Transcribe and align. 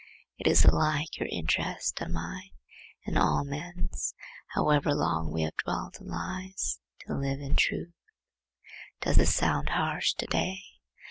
It 0.39 0.47
is 0.47 0.65
alike 0.65 1.19
your 1.19 1.29
interest, 1.31 2.01
and 2.01 2.11
mine, 2.11 2.49
and 3.05 3.19
all 3.19 3.43
men's, 3.43 4.15
however 4.55 4.95
long 4.95 5.31
we 5.31 5.43
have 5.43 5.55
dwelt 5.63 6.01
in 6.01 6.07
lies, 6.07 6.79
to 7.01 7.13
live 7.13 7.39
in 7.39 7.55
truth. 7.55 7.93
Does 9.01 9.17
this 9.17 9.35
sound 9.35 9.69
harsh 9.69 10.15
to 10.15 10.25
day? 10.25 10.57